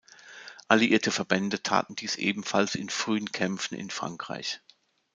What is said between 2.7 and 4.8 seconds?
in frühen Kämpfen in Frankreich.